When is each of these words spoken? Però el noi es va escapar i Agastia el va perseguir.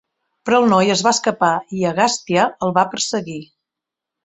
Però 0.49 0.61
el 0.61 0.63
noi 0.71 0.89
es 0.93 1.03
va 1.07 1.13
escapar 1.17 1.51
i 1.81 1.85
Agastia 1.91 2.47
el 2.69 2.75
va 2.81 2.89
perseguir. 2.95 3.39